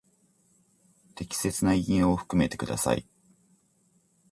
[1.13, 3.05] 適切な引用を含めてください。